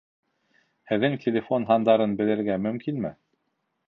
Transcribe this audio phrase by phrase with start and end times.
[0.91, 3.13] Һеҙҙең телефон һандарын белергә мөмкинме?